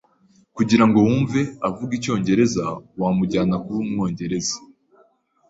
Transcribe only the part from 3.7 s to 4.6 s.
umwongereza.